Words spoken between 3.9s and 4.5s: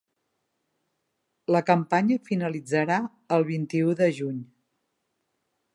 de juny.